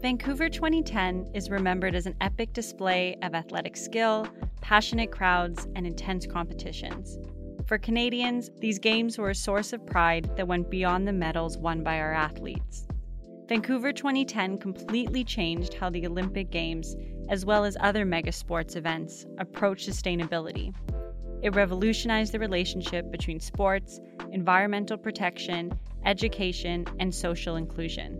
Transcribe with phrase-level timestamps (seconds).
[0.00, 4.26] Vancouver 2010 is remembered as an epic display of athletic skill,
[4.62, 7.18] passionate crowds, and intense competitions.
[7.66, 11.82] For Canadians, these games were a source of pride that went beyond the medals won
[11.82, 12.86] by our athletes.
[13.46, 16.96] Vancouver 2010 completely changed how the Olympic Games,
[17.28, 20.74] as well as other mega sports events, approach sustainability.
[21.42, 24.00] It revolutionized the relationship between sports,
[24.32, 28.18] environmental protection, education, and social inclusion.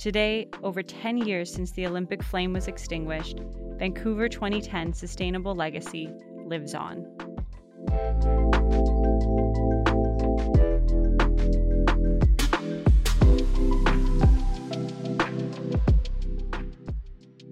[0.00, 3.40] Today, over 10 years since the Olympic flame was extinguished,
[3.76, 6.10] Vancouver 2010 sustainable legacy
[6.46, 7.04] lives on.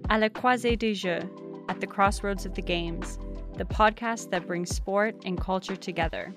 [0.09, 1.21] À la croisée des Jeux,
[1.69, 3.19] at the crossroads of the Games,
[3.57, 6.33] the podcast that brings sport and culture together,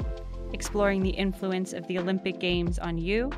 [0.52, 3.30] exploring the influence of the Olympic Games on you,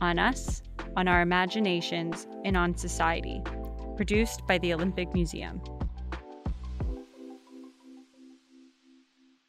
[0.00, 0.60] on us,
[0.96, 3.42] on our imaginations, and on society.
[3.96, 5.60] Produced by the Olympic Museum.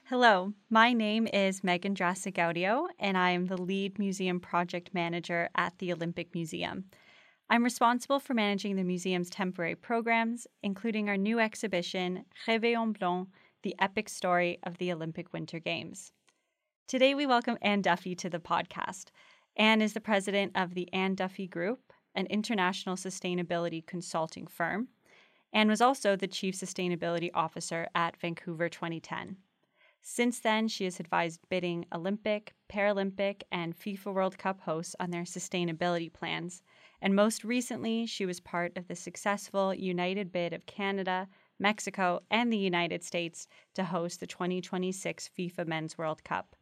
[0.04, 5.78] Hello, my name is Meghan Drassigaudio, and I am the lead museum project manager at
[5.80, 6.86] the Olympic Museum.
[7.50, 13.30] I'm responsible for managing the museum's temporary programs, including our new exhibition, Rêver en blanc,
[13.64, 16.12] the epic story of the Olympic Winter Games.
[16.88, 19.08] Today, we welcome Ann Duffy to the podcast.
[19.58, 24.90] Ann is the president of the Ann Duffy Group, an international sustainability consulting firm,
[25.52, 29.38] and was also the chief sustainability officer at Vancouver 2010.
[30.00, 35.24] Since then, she has advised bidding Olympic, Paralympic, and FIFA World Cup hosts on their
[35.24, 36.62] sustainability plans.
[37.02, 41.28] And most recently, she was part of the successful united bid of Canada,
[41.60, 46.56] Mexico, and the United States to host the 2026 FIFA Men's World Cup.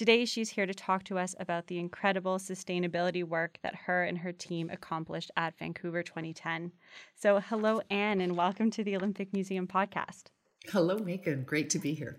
[0.00, 4.16] Today, she's here to talk to us about the incredible sustainability work that her and
[4.16, 6.72] her team accomplished at Vancouver 2010.
[7.14, 10.28] So, hello, Ann, and welcome to the Olympic Museum podcast.
[10.68, 11.44] Hello, Meghan.
[11.44, 12.18] Great to be here.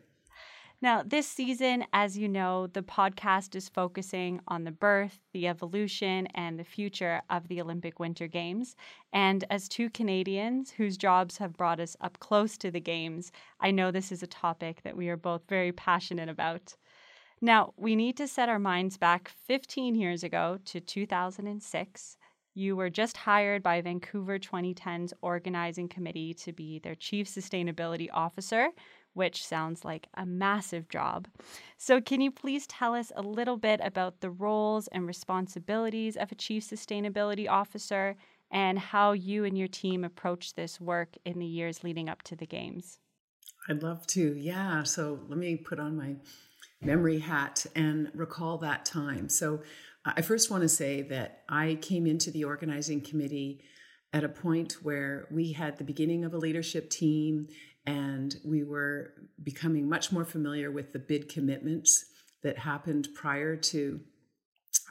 [0.80, 6.28] Now, this season, as you know, the podcast is focusing on the birth, the evolution,
[6.36, 8.76] and the future of the Olympic Winter Games.
[9.12, 13.72] And as two Canadians whose jobs have brought us up close to the Games, I
[13.72, 16.76] know this is a topic that we are both very passionate about.
[17.44, 22.18] Now, we need to set our minds back 15 years ago to 2006.
[22.54, 28.68] You were just hired by Vancouver 2010's organizing committee to be their chief sustainability officer,
[29.14, 31.28] which sounds like a massive job.
[31.78, 36.32] So, can you please tell us a little bit about the roles and responsibilities of
[36.32, 38.18] a chief sustainability officer
[38.52, 42.36] and how you and your team approached this work in the years leading up to
[42.36, 43.00] the Games?
[43.68, 44.36] I'd love to.
[44.38, 44.84] Yeah.
[44.84, 46.18] So, let me put on my
[46.82, 49.30] memory hat and recall that time.
[49.30, 49.62] So,
[50.04, 53.62] I first want to say that I came into the organizing committee
[54.14, 57.48] at a point where we had the beginning of a leadership team
[57.86, 62.06] and we were becoming much more familiar with the bid commitments
[62.42, 64.00] that happened prior to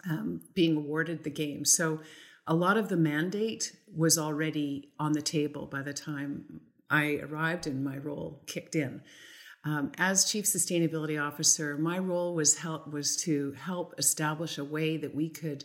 [0.09, 1.65] um, being awarded the game.
[1.65, 2.01] So,
[2.47, 7.67] a lot of the mandate was already on the table by the time I arrived
[7.67, 9.03] and my role kicked in.
[9.65, 14.97] Um, as chief sustainability officer, my role was help was to help establish a way
[14.97, 15.65] that we could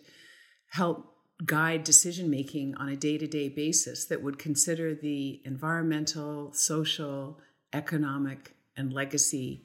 [0.70, 1.14] help
[1.46, 7.40] guide decision making on a day to day basis that would consider the environmental, social,
[7.74, 9.64] economic, and legacy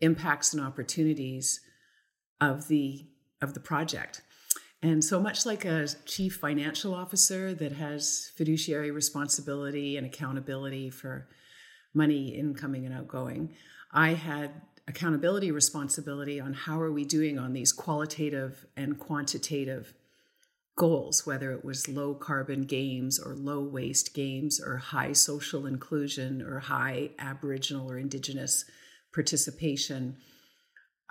[0.00, 1.60] impacts and opportunities
[2.40, 3.06] of the
[3.40, 4.22] of the project.
[4.82, 11.28] And so much like a chief financial officer that has fiduciary responsibility and accountability for
[11.94, 13.54] money incoming and outgoing.
[13.92, 14.52] I had
[14.86, 19.94] accountability responsibility on how are we doing on these qualitative and quantitative
[20.76, 26.40] goals, whether it was low carbon games or low waste games or high social inclusion
[26.42, 28.64] or high Aboriginal or Indigenous
[29.12, 30.16] participation,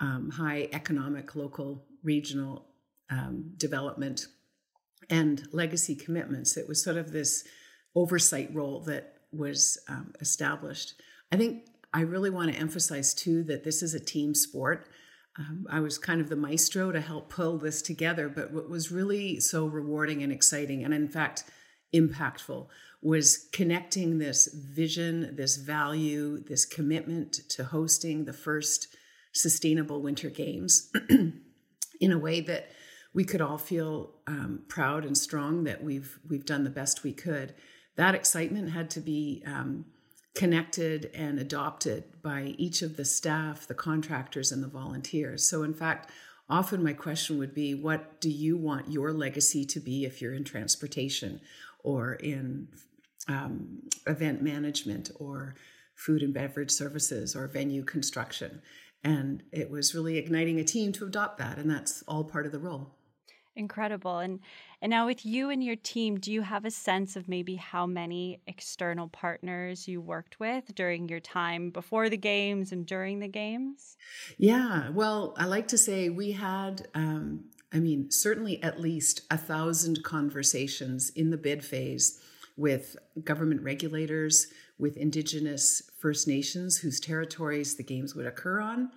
[0.00, 2.66] um, high economic, local, regional
[3.10, 4.26] um, development,
[5.08, 6.56] and legacy commitments.
[6.56, 7.44] It was sort of this
[7.94, 10.94] oversight role that was um, established.
[11.32, 14.88] I think I really want to emphasize too that this is a team sport.
[15.38, 18.92] Um, I was kind of the maestro to help pull this together, but what was
[18.92, 21.44] really so rewarding and exciting, and in fact,
[21.94, 22.66] impactful,
[23.02, 28.88] was connecting this vision, this value, this commitment to hosting the first
[29.32, 30.90] sustainable Winter Games
[32.00, 32.70] in a way that
[33.14, 37.12] we could all feel um, proud and strong that we've we've done the best we
[37.12, 37.54] could
[38.00, 39.84] that excitement had to be um,
[40.34, 45.46] connected and adopted by each of the staff, the contractors, and the volunteers.
[45.46, 46.10] So, in fact,
[46.48, 50.32] often my question would be what do you want your legacy to be if you're
[50.32, 51.42] in transportation
[51.84, 52.68] or in
[53.28, 55.56] um, event management or
[55.94, 58.62] food and beverage services or venue construction
[59.04, 62.52] and it was really igniting a team to adopt that and that's all part of
[62.52, 62.96] the role
[63.60, 64.18] incredible.
[64.18, 64.40] And
[64.82, 67.86] and now with you and your team do you have a sense of maybe how
[67.86, 73.28] many external partners you worked with during your time before the games and during the
[73.28, 73.96] games?
[74.38, 79.36] Yeah well i like to say we had um, i mean certainly at least a
[79.38, 82.18] thousand conversations in the bid phase
[82.56, 84.48] with government regulators
[84.78, 88.90] with indigenous first nations whose territories the games would occur on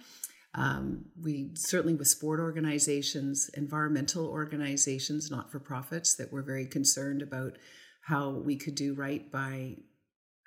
[0.55, 7.21] um, we certainly with sport organizations, environmental organizations, not for profits that were very concerned
[7.21, 7.57] about
[8.01, 9.77] how we could do right by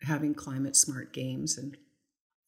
[0.02, 1.76] having climate smart games and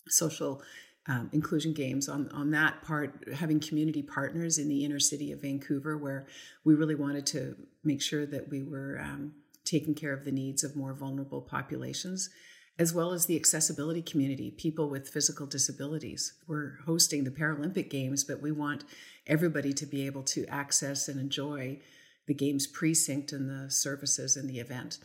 [0.09, 0.63] social
[1.09, 2.09] um, inclusion games.
[2.09, 6.27] On on that part having community partners in the inner city of vancouver where
[6.65, 9.33] we really wanted to make sure that we were um,
[9.65, 12.31] taking care of the needs of more vulnerable populations
[12.79, 16.35] as well as the accessibility community, people with physical disabilities.
[16.47, 18.85] We're hosting the Paralympic Games, but we want
[19.27, 21.81] everybody to be able to access and enjoy
[22.27, 24.99] the Games precinct and the services and the event.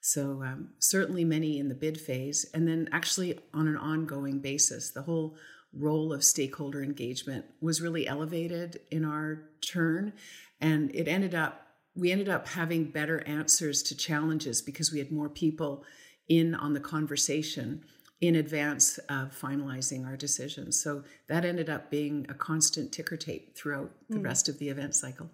[0.00, 4.90] So, um, certainly many in the bid phase, and then actually on an ongoing basis.
[4.90, 5.36] The whole
[5.72, 10.12] role of stakeholder engagement was really elevated in our turn,
[10.60, 15.12] and it ended up, we ended up having better answers to challenges because we had
[15.12, 15.84] more people
[16.28, 17.82] in on the conversation
[18.20, 20.80] in advance of finalizing our decisions.
[20.80, 24.24] So that ended up being a constant ticker tape throughout the mm.
[24.24, 25.28] rest of the event cycle.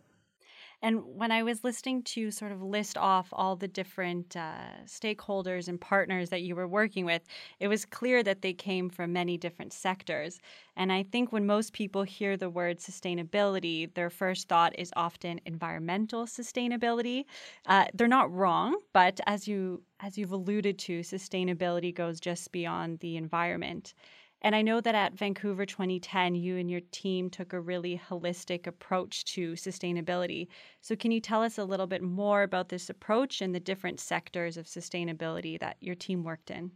[0.80, 5.66] And when I was listening to sort of list off all the different uh, stakeholders
[5.66, 7.22] and partners that you were working with,
[7.58, 10.38] it was clear that they came from many different sectors.
[10.76, 15.40] And I think when most people hear the word sustainability, their first thought is often
[15.46, 17.24] environmental sustainability.
[17.66, 23.00] Uh, they're not wrong, but as you as you've alluded to, sustainability goes just beyond
[23.00, 23.94] the environment.
[24.42, 28.66] And I know that at Vancouver 2010, you and your team took a really holistic
[28.66, 30.46] approach to sustainability.
[30.80, 33.98] So, can you tell us a little bit more about this approach and the different
[33.98, 36.70] sectors of sustainability that your team worked in?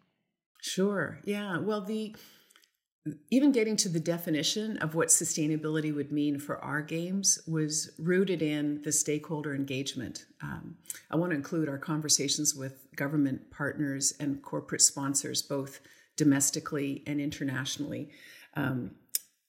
[0.61, 1.21] Sure.
[1.25, 1.59] Yeah.
[1.59, 2.15] Well, the
[3.31, 8.43] even getting to the definition of what sustainability would mean for our games was rooted
[8.43, 10.27] in the stakeholder engagement.
[10.41, 10.77] Um,
[11.11, 15.81] I want to include our conversations with government partners and corporate sponsors, both
[16.17, 18.11] domestically and internationally,
[18.55, 18.93] um,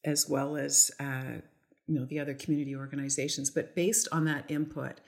[0.06, 1.42] as well as uh,
[1.88, 3.50] you know the other community organizations.
[3.50, 5.00] But based on that input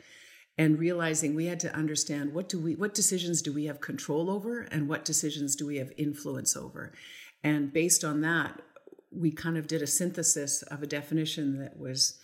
[0.58, 4.30] and realizing we had to understand what do we what decisions do we have control
[4.30, 6.94] over and what decisions do we have influence over,
[7.44, 8.62] and based on that,
[9.12, 12.20] we kind of did a synthesis of a definition that was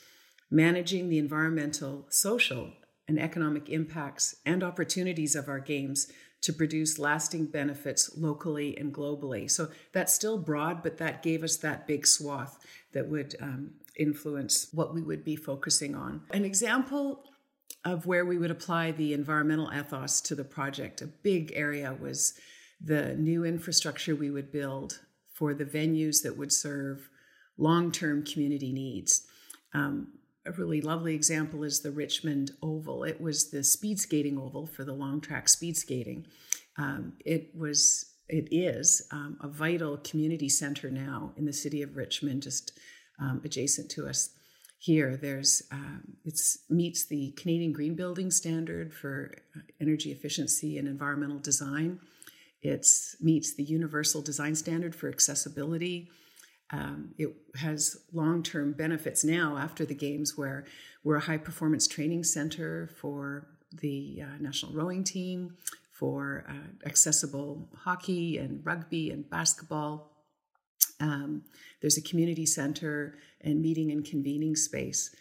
[0.49, 2.73] managing the environmental, social,
[3.07, 9.49] and economic impacts and opportunities of our games to produce lasting benefits locally and globally.
[9.49, 12.57] So that's still broad, but that gave us that big swath
[12.93, 16.21] that would um, influence what we would be focusing on.
[16.31, 17.23] An example
[17.85, 22.33] of where we would apply the environmental ethos to the project, a big area was
[22.83, 24.99] the new infrastructure we would build
[25.33, 27.09] for the venues that would serve
[27.57, 29.25] long term community needs.
[29.73, 30.13] Um,
[30.45, 33.03] a really lovely example is the Richmond Oval.
[33.03, 36.25] It was the speed skating oval for the long track speed skating.
[36.77, 41.95] Um, it was, it is um, a vital community center now in the city of
[41.95, 42.79] Richmond, just
[43.19, 44.29] um, adjacent to us.
[44.79, 50.87] Here, there's um, it meets the Canadian Green Building Standard for uh, energy efficiency and
[50.87, 51.99] environmental design.
[52.63, 52.87] It
[53.19, 56.09] meets the Universal Design Standard for accessibility.
[56.71, 60.65] Um, it has long term benefits now after the games, where
[61.03, 65.57] we're a high performance training center for the uh, national rowing team,
[65.91, 70.11] for uh, accessible hockey and rugby and basketball.
[70.99, 71.43] Um,
[71.81, 75.13] there's a community center and meeting and convening space.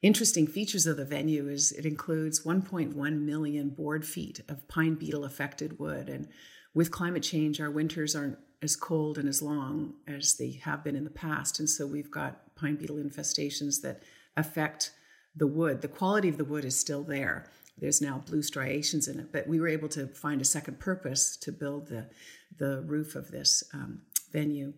[0.00, 5.24] Interesting features of the venue is it includes 1.1 million board feet of pine beetle
[5.24, 6.08] affected wood.
[6.08, 6.28] And
[6.72, 10.96] with climate change, our winters aren't as cold and as long as they have been
[10.96, 11.58] in the past.
[11.58, 14.02] And so we've got pine beetle infestations that
[14.36, 14.92] affect
[15.36, 15.80] the wood.
[15.80, 17.50] The quality of the wood is still there.
[17.80, 21.36] There's now blue striations in it, but we were able to find a second purpose
[21.36, 22.08] to build the,
[22.56, 24.72] the roof of this um, venue.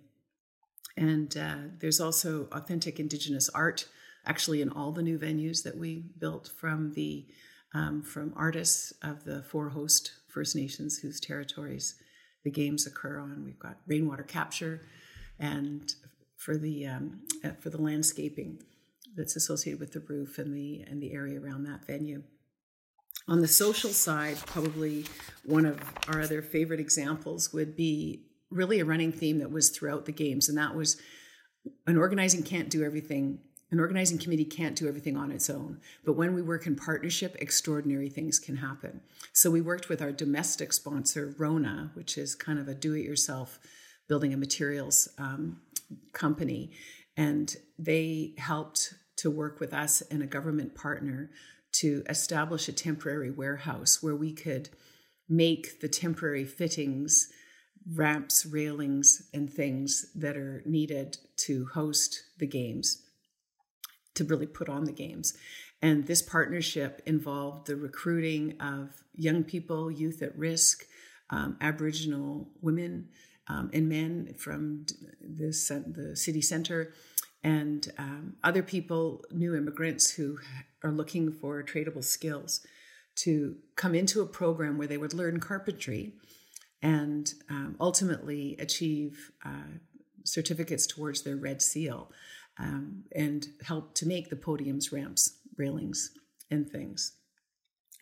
[0.97, 3.87] And uh, there's also authentic Indigenous art,
[4.27, 7.27] actually, in all the new venues that we built from the
[7.73, 11.95] um, from artists of the four host First Nations whose territories
[12.45, 13.45] the games occur on.
[13.45, 14.83] We've got rainwater capture,
[15.39, 15.93] and
[16.37, 18.63] for the um, uh, for the landscaping,
[19.17, 22.23] that's associated with the roof and the and the area around that venue.
[23.29, 25.05] On the social side, probably
[25.45, 25.79] one of
[26.09, 30.49] our other favorite examples would be really a running theme that was throughout the games,
[30.49, 31.01] and that was
[31.87, 33.41] an organizing can't do everything.
[33.71, 37.37] An organizing committee can't do everything on its own, but when we work in partnership,
[37.39, 39.01] extraordinary things can happen.
[39.33, 43.61] So we worked with our domestic sponsor, Rona, which is kind of a do-it-yourself
[44.09, 45.61] building and materials um,
[46.13, 46.73] company,
[47.17, 51.31] and they helped to work with us and a government partner
[51.73, 54.69] to establish a temporary warehouse where we could
[55.29, 57.29] make the temporary fittings,
[57.95, 63.03] ramps, railings, and things that are needed to host the games,
[64.15, 65.37] to really put on the games.
[65.83, 70.85] And this partnership involved the recruiting of young people, youth at risk,
[71.31, 73.09] um, Aboriginal women
[73.49, 74.87] um, and men from
[75.21, 75.53] the,
[75.87, 76.93] the city center,
[77.43, 80.39] and um, other people, new immigrants who
[80.85, 82.61] are looking for tradable skills,
[83.17, 86.15] to come into a program where they would learn carpentry
[86.83, 89.79] and um, ultimately achieve uh,
[90.25, 92.11] certificates towards their red seal
[92.61, 96.11] um, and help to make the podiums, ramps, railings,
[96.51, 97.13] and things.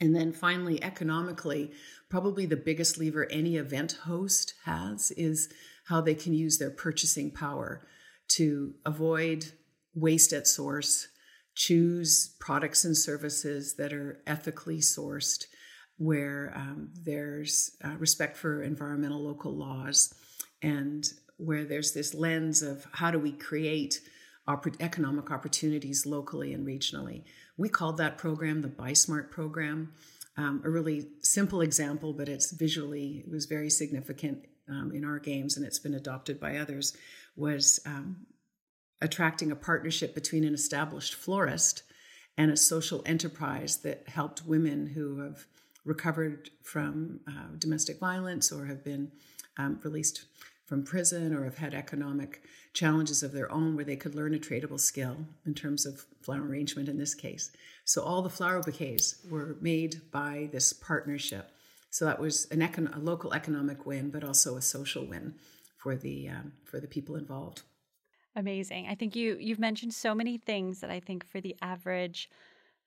[0.00, 1.72] And then finally, economically,
[2.08, 5.48] probably the biggest lever any event host has is
[5.86, 7.86] how they can use their purchasing power
[8.28, 9.46] to avoid
[9.94, 11.08] waste at source,
[11.54, 15.44] choose products and services that are ethically sourced,
[15.96, 20.14] where um, there's uh, respect for environmental local laws,
[20.62, 24.00] and where there's this lens of how do we create
[24.80, 27.24] economic opportunities locally and regionally.
[27.56, 29.92] We called that program the Buy Smart program.
[30.36, 35.18] Um, a really simple example, but it's visually it was very significant um, in our
[35.18, 36.96] games, and it's been adopted by others.
[37.36, 38.26] Was um,
[39.00, 41.82] attracting a partnership between an established florist
[42.36, 45.46] and a social enterprise that helped women who have
[45.84, 49.10] recovered from uh, domestic violence or have been
[49.56, 50.26] um, released
[50.68, 52.42] from prison or have had economic
[52.75, 56.42] challenges of their own where they could learn a tradable skill in terms of flower
[56.42, 57.50] arrangement in this case.
[57.87, 61.50] So all the flower bouquets were made by this partnership.
[61.88, 65.37] So that was an econ- a local economic win, but also a social win
[65.78, 67.62] for the um, for the people involved.
[68.37, 68.88] Amazing.
[68.88, 72.28] I think you you've mentioned so many things that I think for the average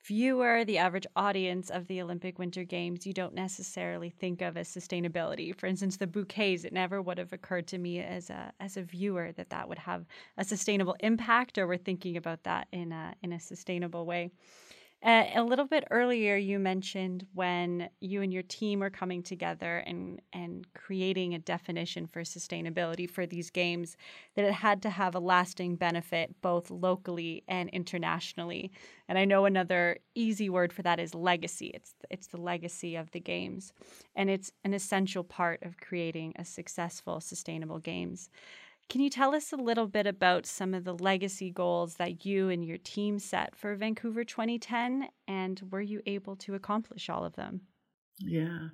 [0.03, 4.67] viewer, the average audience of the Olympic Winter Games, you don't necessarily think of as
[4.67, 5.55] sustainability.
[5.55, 8.81] For instance, the bouquets, it never would have occurred to me as a as a
[8.81, 10.05] viewer that that would have
[10.37, 14.31] a sustainable impact or we're thinking about that in a in a sustainable way.
[15.03, 19.77] Uh, a little bit earlier, you mentioned when you and your team were coming together
[19.87, 23.97] and, and creating a definition for sustainability for these games,
[24.35, 28.71] that it had to have a lasting benefit both locally and internationally.
[29.07, 31.71] And I know another easy word for that is legacy.
[31.73, 33.73] It's, it's the legacy of the games.
[34.15, 38.29] And it's an essential part of creating a successful, sustainable games.
[38.89, 42.49] Can you tell us a little bit about some of the legacy goals that you
[42.49, 47.35] and your team set for Vancouver 2010 and were you able to accomplish all of
[47.35, 47.61] them?
[48.19, 48.69] Yeah.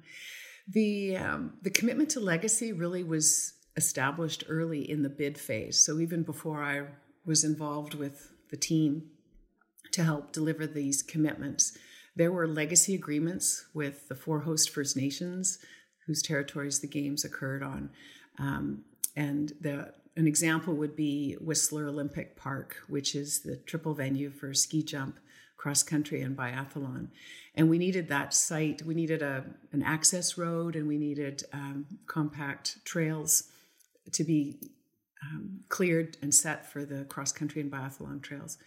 [0.68, 5.80] The um, the commitment to legacy really was established early in the bid phase.
[5.80, 6.88] So even before I
[7.26, 9.12] was involved with the team
[9.92, 11.78] to help deliver these commitments,
[12.16, 15.60] there were legacy agreements with the four host First Nations
[16.08, 17.90] whose territories the games occurred on.
[18.40, 18.86] Um,
[19.18, 24.52] and the an example would be Whistler Olympic Park, which is the triple venue for
[24.54, 25.20] ski jump,
[25.58, 27.10] cross country, and biathlon.
[27.54, 28.82] And we needed that site.
[28.84, 33.44] We needed a, an access road and we needed um, compact trails
[34.12, 34.58] to be
[35.24, 38.58] um, cleared and set for the cross country and biathlon trails.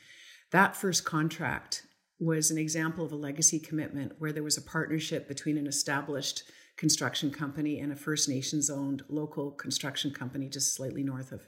[0.52, 1.84] That first contract
[2.20, 6.44] was an example of a legacy commitment where there was a partnership between an established
[6.80, 11.42] construction company and a First Nations owned local construction company just slightly north of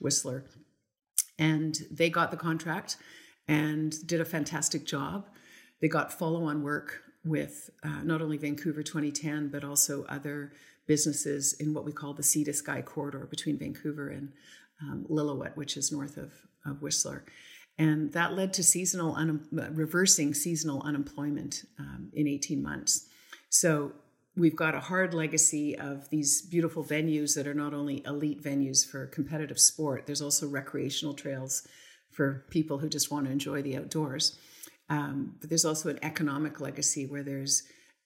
[0.00, 0.44] Whistler.
[1.38, 2.98] And they got the contract
[3.48, 5.28] and did a fantastic job.
[5.80, 10.52] They got follow on work with uh, not only Vancouver 2010, but also other
[10.86, 14.30] businesses in what we call the Sea to Sky corridor between Vancouver and
[14.82, 16.34] um, Lillooet, which is north of,
[16.66, 17.24] of Whistler.
[17.78, 23.08] And that led to seasonal un- reversing seasonal unemployment um, in 18 months.
[23.48, 23.92] So
[24.36, 28.86] we've got a hard legacy of these beautiful venues that are not only elite venues
[28.86, 31.66] for competitive sport, there's also recreational trails
[32.12, 34.38] for people who just want to enjoy the outdoors.
[34.88, 37.62] Um, but there's also an economic legacy where there's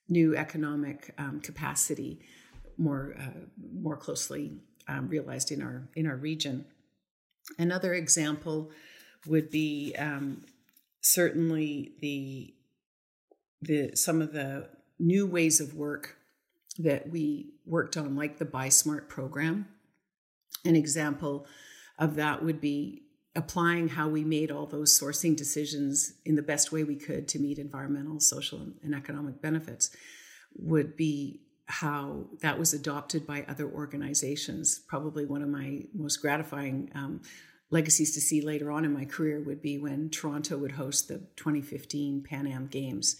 [0.09, 2.21] new economic um, capacity
[2.79, 4.59] more uh, more closely
[4.89, 6.65] um, realized in our in our region.
[7.59, 8.71] Another example
[9.27, 10.45] would be um,
[11.03, 12.55] certainly the
[13.61, 14.69] the some of the
[14.99, 16.17] new ways of work
[16.79, 19.67] that we worked on, like the Buy Smart program.
[20.65, 21.47] An example
[21.99, 23.03] of that would be
[23.37, 27.39] applying how we made all those sourcing decisions in the best way we could to
[27.39, 29.91] meet environmental, social, and economic benefits
[30.57, 34.81] would be how that was adopted by other organizations.
[34.89, 37.23] Probably one of my most gratifying um,
[37.71, 41.19] legacies to see later on in my career would be when Toronto would host the
[41.37, 43.17] 2015 Pan Am Games,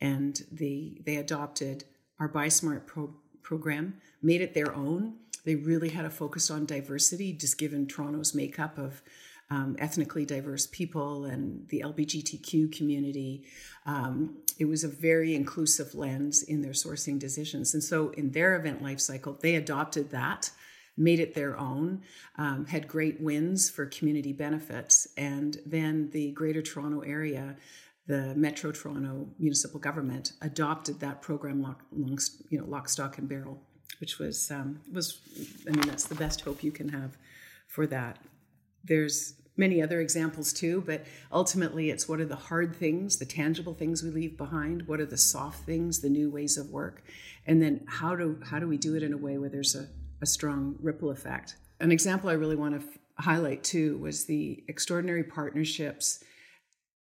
[0.00, 1.84] and the they adopted
[2.18, 5.14] our Buy Smart pro- program, made it their own.
[5.44, 9.02] They really had a focus on diversity, just given Toronto's makeup of
[9.50, 13.44] um, ethnically diverse people and the LGBTQ community.
[13.86, 17.74] Um, it was a very inclusive lens in their sourcing decisions.
[17.74, 20.50] And so in their event life cycle, they adopted that,
[20.96, 22.02] made it their own,
[22.36, 25.08] um, had great wins for community benefits.
[25.16, 27.56] And then the Greater Toronto Area
[28.06, 32.18] the Metro Toronto municipal government adopted that program lock, long,
[32.50, 33.58] you know, lock, stock, and barrel,
[33.98, 35.20] which was um, was
[35.66, 37.16] I mean that's the best hope you can have
[37.66, 38.18] for that.
[38.84, 43.72] There's many other examples too, but ultimately it's what are the hard things, the tangible
[43.72, 47.04] things we leave behind, what are the soft things, the new ways of work,
[47.46, 49.88] and then how do how do we do it in a way where there's a,
[50.20, 51.56] a strong ripple effect.
[51.80, 56.22] An example I really want to f- highlight too was the extraordinary partnerships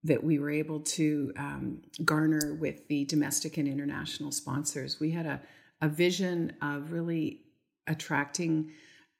[0.04, 5.00] that we were able to um, garner with the domestic and international sponsors.
[5.00, 5.40] We had a,
[5.80, 7.40] a vision of really
[7.86, 8.70] attracting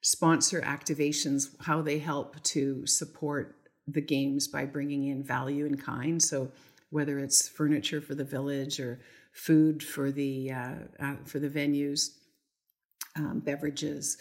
[0.00, 3.56] sponsor activations, how they help to support
[3.86, 6.22] the games by bringing in value in kind.
[6.22, 6.52] So
[6.90, 9.00] whether it's furniture for the village or
[9.32, 12.10] food for the uh, uh, for the venues,
[13.16, 14.18] um, beverages,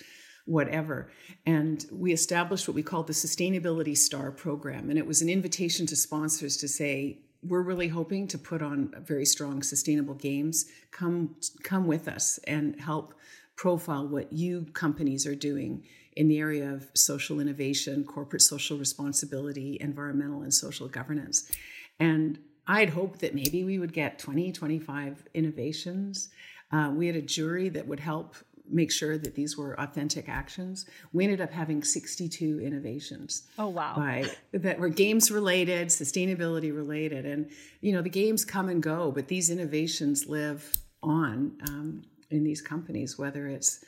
[0.47, 1.11] whatever.
[1.45, 4.89] And we established what we called the Sustainability Star program.
[4.89, 8.93] And it was an invitation to sponsors to say, we're really hoping to put on
[8.99, 10.65] very strong sustainable games.
[10.91, 13.13] Come come with us and help
[13.55, 15.83] profile what you companies are doing
[16.15, 21.51] in the area of social innovation, corporate social responsibility, environmental and social governance.
[21.99, 26.29] And I'd hoped that maybe we would get 20, 25 innovations.
[26.71, 28.35] Uh, we had a jury that would help
[28.69, 30.85] make sure that these were authentic actions.
[31.13, 33.43] We ended up having 62 innovations.
[33.57, 33.93] Oh wow.
[33.95, 37.25] By, that were games related, sustainability related.
[37.25, 37.49] And
[37.81, 42.61] you know, the games come and go, but these innovations live on um, in these
[42.61, 43.83] companies, whether it's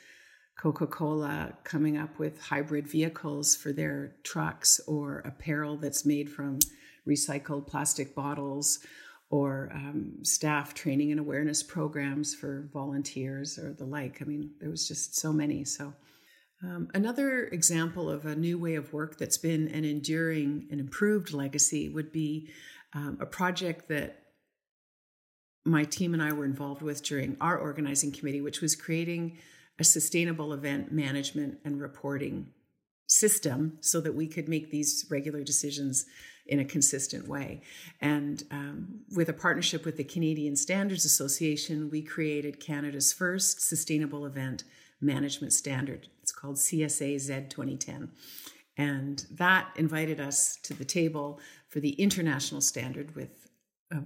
[0.60, 6.60] Coca-Cola coming up with hybrid vehicles for their trucks or apparel that's made from
[7.08, 8.80] recycled plastic bottles
[9.30, 14.22] or um, staff training and awareness programs for volunteers or the like.
[14.22, 15.64] I mean, there was just so many.
[15.64, 15.94] So,
[16.64, 21.32] um, another example of a new way of work that's been an enduring and improved
[21.32, 22.50] legacy would be
[22.94, 24.24] um, a project that
[25.64, 29.38] my team and I were involved with during our organizing committee, which was creating
[29.78, 32.48] a sustainable event management and reporting
[33.10, 36.06] system so that we could make these regular decisions
[36.46, 37.62] in a consistent way.
[38.02, 44.26] And um, with a partnership with the Canadian Standards Association, we created Canada's first sustainable
[44.26, 44.64] event
[45.02, 46.08] management standard.
[46.22, 48.10] It's called CSA Z 2010.
[48.78, 53.39] And that invited us to the table for the international standard with
[53.92, 54.00] uh,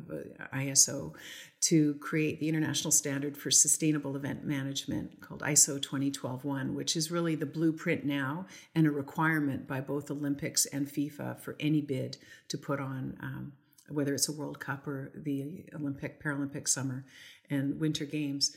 [0.53, 1.13] ISO
[1.61, 7.35] to create the international standard for sustainable event management called ISO 20121, which is really
[7.35, 12.17] the blueprint now and a requirement by both Olympics and FIFA for any bid
[12.49, 13.53] to put on, um,
[13.89, 17.05] whether it's a World Cup or the Olympic, Paralympic Summer
[17.49, 18.55] and Winter Games.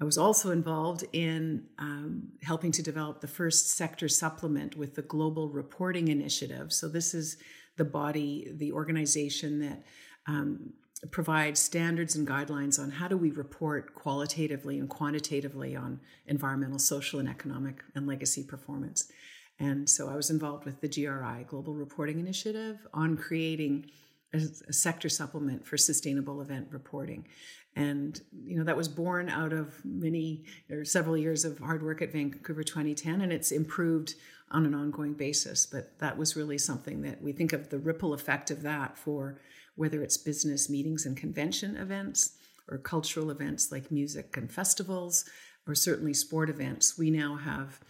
[0.00, 5.02] I was also involved in um, helping to develop the first sector supplement with the
[5.02, 6.72] Global Reporting Initiative.
[6.72, 7.36] So, this is
[7.76, 9.84] the body, the organization that
[10.26, 10.72] um,
[11.10, 17.18] provide standards and guidelines on how do we report qualitatively and quantitatively on environmental, social,
[17.18, 19.10] and economic and legacy performance.
[19.58, 23.86] And so I was involved with the GRI, Global Reporting Initiative, on creating
[24.32, 27.26] a, a sector supplement for sustainable event reporting.
[27.74, 32.02] And you know that was born out of many or several years of hard work
[32.02, 34.14] at Vancouver 2010, and it's improved
[34.50, 35.64] on an ongoing basis.
[35.64, 39.40] But that was really something that we think of the ripple effect of that for
[39.74, 42.36] whether it's business meetings and convention events
[42.68, 45.24] or cultural events like music and festivals,
[45.66, 47.80] or certainly sport events, we now have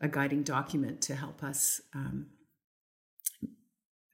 [0.00, 2.26] a guiding document to help us um,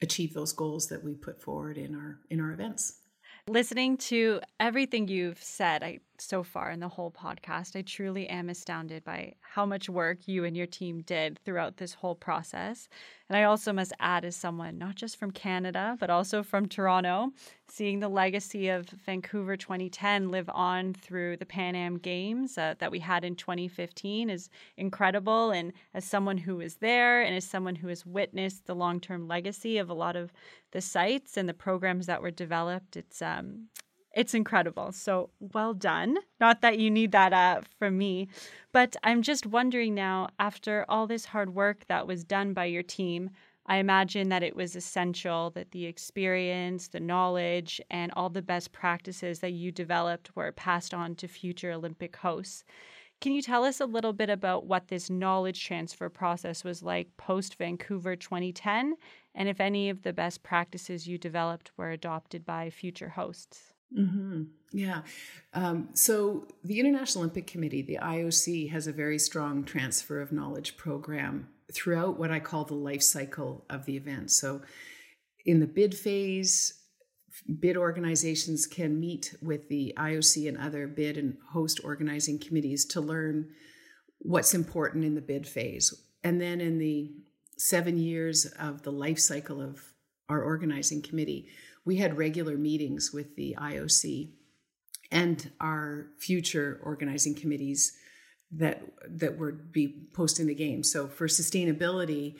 [0.02, 3.00] achieve those goals that we put forward in our in our events.
[3.48, 7.76] Listening to everything you've said, I so far in the whole podcast.
[7.76, 11.94] I truly am astounded by how much work you and your team did throughout this
[11.94, 12.88] whole process.
[13.28, 17.30] And I also must add, as someone not just from Canada, but also from Toronto,
[17.68, 22.90] seeing the legacy of Vancouver 2010 live on through the Pan Am Games uh, that
[22.90, 25.52] we had in 2015 is incredible.
[25.52, 29.28] And as someone who was there and as someone who has witnessed the long term
[29.28, 30.32] legacy of a lot of
[30.72, 33.68] the sites and the programs that were developed, it's um,
[34.14, 34.92] it's incredible.
[34.92, 36.18] So well done.
[36.40, 38.28] Not that you need that uh, from me,
[38.72, 42.82] but I'm just wondering now, after all this hard work that was done by your
[42.82, 43.30] team,
[43.66, 48.72] I imagine that it was essential that the experience, the knowledge, and all the best
[48.72, 52.64] practices that you developed were passed on to future Olympic hosts.
[53.20, 57.16] Can you tell us a little bit about what this knowledge transfer process was like
[57.18, 58.96] post Vancouver 2010
[59.34, 63.74] and if any of the best practices you developed were adopted by future hosts?
[63.96, 64.42] Mm-hmm.
[64.72, 65.02] Yeah.
[65.52, 70.76] Um, so the International Olympic Committee, the IOC, has a very strong transfer of knowledge
[70.76, 74.30] program throughout what I call the life cycle of the event.
[74.30, 74.62] So
[75.44, 76.80] in the bid phase,
[77.58, 83.00] bid organizations can meet with the IOC and other bid and host organizing committees to
[83.00, 83.48] learn
[84.18, 85.94] what's important in the bid phase.
[86.22, 87.12] And then in the
[87.56, 89.80] seven years of the life cycle of
[90.28, 91.48] our organizing committee,
[91.84, 94.30] we had regular meetings with the IOC
[95.10, 97.92] and our future organizing committees
[98.52, 100.82] that that would be posting the game.
[100.82, 102.34] So for sustainability,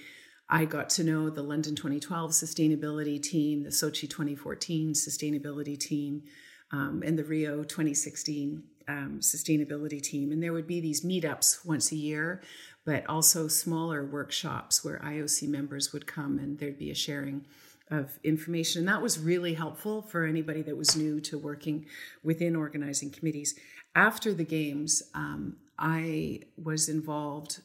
[0.48, 6.24] I got to know the London 2012 sustainability team, the Sochi 2014 sustainability team,
[6.72, 10.33] um, and the Rio 2016 um, sustainability team.
[10.33, 12.42] And there would be these meetups once a year,
[12.85, 17.46] but also smaller workshops where IOC members would come and there'd be a sharing
[17.90, 18.81] of information.
[18.81, 21.87] And that was really helpful for anybody that was new to working
[22.22, 23.55] within organizing committees.
[23.94, 27.61] After the games, um, I was involved.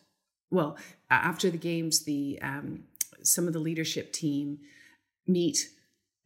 [0.50, 0.78] Well,
[1.10, 2.86] after the games, the um,
[3.22, 4.60] some of the leadership team
[5.28, 5.70] meet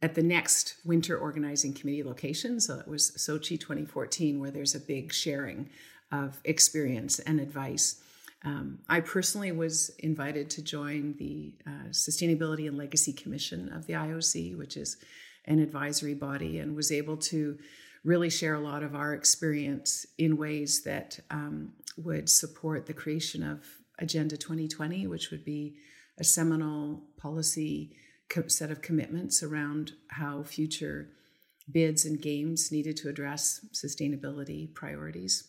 [0.02, 2.60] at the next winter organizing committee location.
[2.60, 5.68] So it was Sochi 2014, where there's a big sharing
[6.10, 7.99] of experience and advice.
[8.44, 13.92] Um, I personally was invited to join the uh, Sustainability and Legacy Commission of the
[13.94, 14.96] IOC, which is
[15.44, 17.58] an advisory body, and was able to
[18.02, 23.42] really share a lot of our experience in ways that um, would support the creation
[23.42, 23.62] of
[23.98, 25.76] Agenda 2020, which would be
[26.18, 27.94] a seminal policy
[28.30, 31.10] co- set of commitments around how future
[31.70, 35.48] bids and games needed to address sustainability priorities.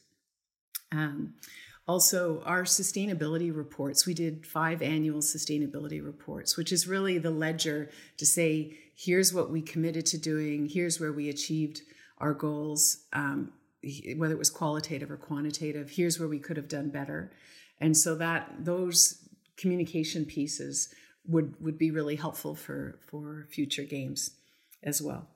[0.91, 1.35] Um,
[1.91, 7.89] also, our sustainability reports, we did five annual sustainability reports, which is really the ledger
[8.15, 11.81] to say, here's what we committed to doing, here's where we achieved
[12.19, 13.51] our goals, um,
[14.15, 17.33] whether it was qualitative or quantitative, here's where we could have done better.
[17.81, 19.27] And so that those
[19.57, 20.93] communication pieces
[21.27, 24.31] would, would be really helpful for, for future games
[24.81, 25.27] as well.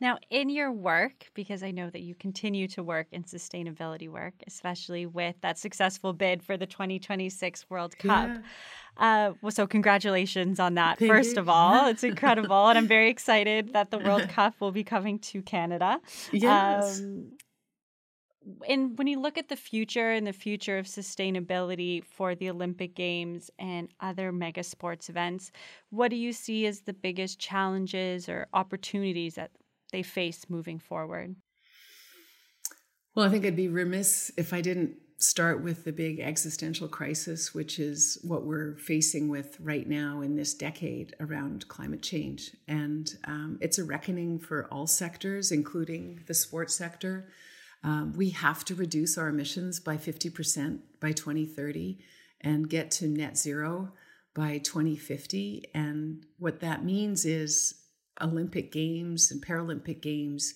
[0.00, 4.34] Now, in your work, because I know that you continue to work in sustainability work,
[4.46, 8.28] especially with that successful bid for the 2026 World Cup.
[8.28, 8.38] Yeah.
[8.98, 11.42] Uh, well, so congratulations on that, Thank first you.
[11.42, 11.86] of all.
[11.96, 12.68] It's incredible.
[12.68, 16.00] and I'm very excited that the World Cup will be coming to Canada.
[16.32, 17.00] Yes.
[17.00, 17.32] Um,
[18.68, 22.94] and when you look at the future and the future of sustainability for the Olympic
[22.94, 25.50] Games and other mega sports events,
[25.90, 29.50] what do you see as the biggest challenges or opportunities that
[29.92, 31.36] they face moving forward?
[33.14, 37.54] Well, I think I'd be remiss if I didn't start with the big existential crisis,
[37.54, 42.54] which is what we're facing with right now in this decade around climate change.
[42.68, 47.28] And um, it's a reckoning for all sectors, including the sports sector.
[47.82, 51.98] Um, we have to reduce our emissions by 50% by 2030
[52.42, 53.92] and get to net zero
[54.34, 55.70] by 2050.
[55.72, 57.85] And what that means is
[58.20, 60.54] Olympic Games and Paralympic Games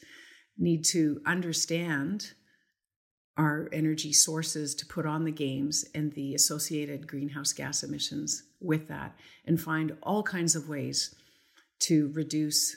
[0.59, 2.33] need to understand
[3.37, 8.89] our energy sources to put on the games and the associated greenhouse gas emissions with
[8.89, 11.15] that and find all kinds of ways
[11.79, 12.77] to reduce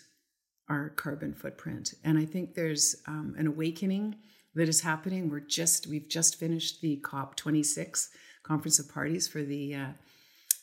[0.69, 1.93] our carbon footprint.
[2.03, 4.15] And i think there's um, an awakening
[4.55, 5.29] that is happening.
[5.29, 8.09] We're just we've just finished the cop 26
[8.43, 9.89] conference of parties for the uh,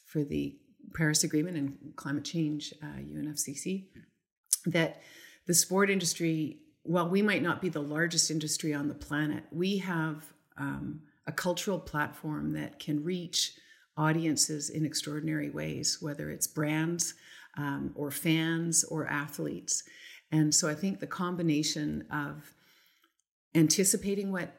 [0.06, 0.56] for the
[0.94, 3.84] paris agreement and climate change uh, unfcc
[4.66, 5.02] that
[5.46, 9.78] the sport industry, while we might not be the largest industry on the planet, we
[9.78, 10.24] have
[10.56, 13.52] um, a cultural platform that can reach
[13.96, 17.14] audiences in extraordinary ways, whether it's brands
[17.56, 19.82] um, or fans or athletes.
[20.32, 22.52] And so I think the combination of
[23.54, 24.54] anticipating what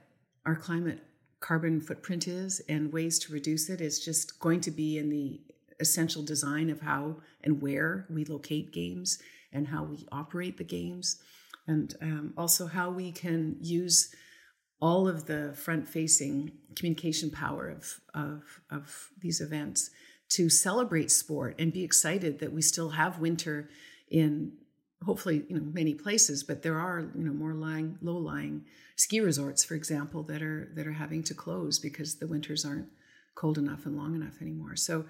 [0.45, 0.99] our climate
[1.39, 5.41] carbon footprint is and ways to reduce it is just going to be in the
[5.79, 9.19] essential design of how and where we locate games
[9.51, 11.17] and how we operate the games,
[11.67, 14.13] and um, also how we can use
[14.81, 19.91] all of the front facing communication power of, of, of these events
[20.29, 23.69] to celebrate sport and be excited that we still have winter
[24.09, 24.53] in
[25.05, 28.63] hopefully you know many places but there are you know more lying low lying
[28.97, 32.87] ski resorts for example that are that are having to close because the winters aren't
[33.35, 34.75] cold enough and long enough anymore.
[34.75, 35.05] So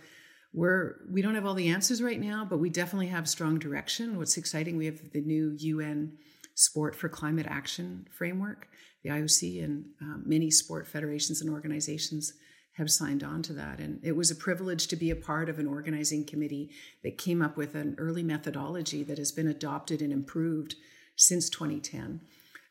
[0.53, 4.17] we're we don't have all the answers right now but we definitely have strong direction.
[4.17, 6.13] What's exciting we have the new un
[6.55, 8.67] sport for climate action framework.
[9.03, 12.33] The ioc and um, many sport federations and organizations
[12.73, 13.79] have signed on to that.
[13.79, 16.69] And it was a privilege to be a part of an organizing committee
[17.03, 20.75] that came up with an early methodology that has been adopted and improved
[21.15, 22.21] since 2010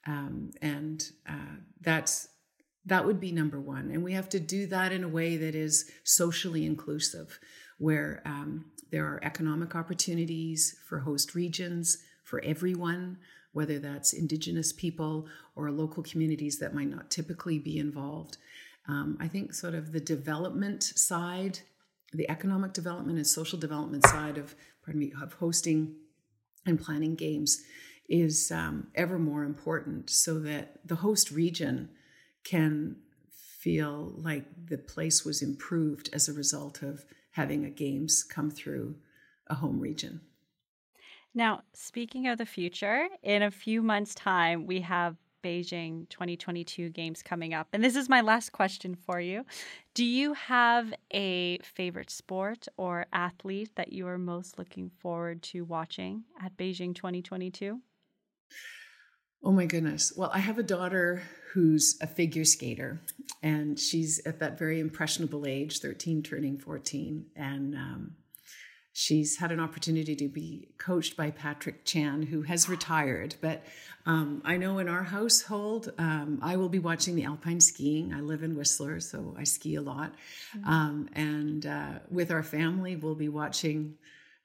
[0.06, 2.28] um, and uh, that's
[2.86, 3.90] that would be number one.
[3.90, 7.38] And we have to do that in a way that is socially inclusive
[7.80, 13.16] where um, there are economic opportunities for host regions for everyone,
[13.52, 18.36] whether that's Indigenous people or local communities that might not typically be involved.
[18.86, 21.60] Um, I think sort of the development side,
[22.12, 25.96] the economic development and social development side of, pardon me, of hosting
[26.66, 27.62] and planning games
[28.10, 31.88] is um, ever more important so that the host region
[32.44, 32.96] can
[33.32, 38.96] feel like the place was improved as a result of having a games come through
[39.46, 40.20] a home region.
[41.34, 47.22] Now, speaking of the future, in a few months' time, we have Beijing 2022 games
[47.22, 47.68] coming up.
[47.72, 49.44] And this is my last question for you.
[49.94, 55.64] Do you have a favorite sport or athlete that you are most looking forward to
[55.64, 57.80] watching at Beijing 2022?
[59.42, 60.12] Oh my goodness.
[60.16, 61.22] Well, I have a daughter
[61.53, 63.00] who's a figure skater,
[63.42, 67.26] and she's at that very impressionable age 13, turning 14.
[67.35, 68.16] And um,
[68.92, 73.37] she's had an opportunity to be coached by Patrick Chan, who has retired.
[73.40, 73.64] But
[74.05, 78.12] um, I know in our household, um, I will be watching the alpine skiing.
[78.12, 80.14] I live in Whistler, so I ski a lot.
[80.57, 80.68] Mm-hmm.
[80.70, 83.96] Um, and uh, with our family, we'll be watching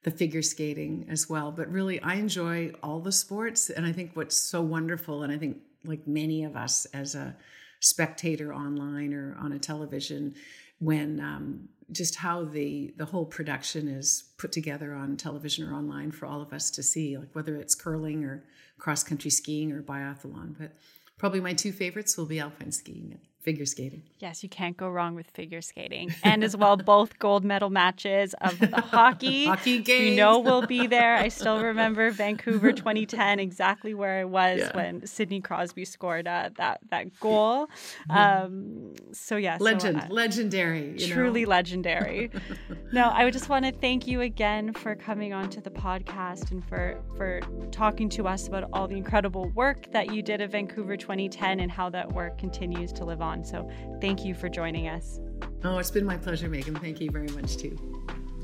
[0.05, 1.51] the figure skating as well.
[1.51, 3.71] But really, I enjoy all the sports.
[3.71, 7.35] And I think what's so wonderful, and I think like many of us as a
[7.79, 10.35] spectator online or on a television,
[10.77, 16.11] when um, just how the the whole production is put together on television or online
[16.11, 18.43] for all of us to see, like whether it's curling or
[18.77, 20.55] cross country skiing or biathlon.
[20.55, 20.73] But
[21.17, 24.01] probably my two favorites will be alpine skiing figure skating.
[24.17, 26.13] Yes, you can't go wrong with figure skating.
[26.23, 29.45] And as well, both gold medal matches of the hockey.
[29.45, 29.99] hockey games.
[29.99, 31.15] We know we'll be there.
[31.15, 34.75] I still remember Vancouver 2010, exactly where I was yeah.
[34.75, 37.69] when Sidney Crosby scored uh, that that goal.
[38.09, 41.49] Um, so yes, legend, so, uh, legendary, truly know?
[41.51, 42.31] legendary.
[42.91, 46.49] no, I would just want to thank you again for coming on to the podcast
[46.49, 50.49] and for for talking to us about all the incredible work that you did at
[50.49, 53.43] Vancouver 2010 and how that work continues to live on on.
[53.43, 53.69] So
[54.01, 55.19] thank you for joining us.
[55.63, 56.79] Oh, it's been my pleasure, Meghan.
[56.79, 57.77] Thank you very much, too.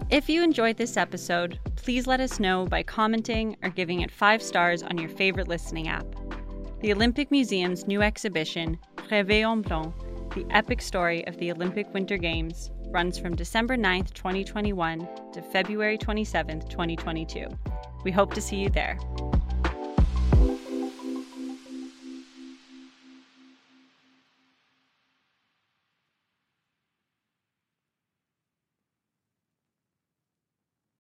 [0.09, 4.41] If you enjoyed this episode, please let us know by commenting or giving it five
[4.41, 6.05] stars on your favorite listening app.
[6.81, 8.77] The Olympic Museum's new exhibition,
[9.09, 9.93] Rêver en blanc,
[10.33, 15.97] the epic story of the Olympic Winter Games, runs from December 9th, 2021 to February
[15.97, 17.47] 27th, 2022.
[18.03, 18.97] We hope to see you there.